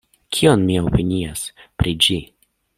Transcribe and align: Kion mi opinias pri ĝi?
Kion 0.37 0.63
mi 0.69 0.77
opinias 0.85 1.45
pri 1.83 1.97
ĝi? 2.07 2.21